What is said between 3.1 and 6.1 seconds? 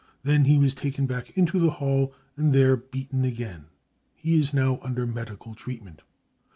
again. He is now under medical treatment."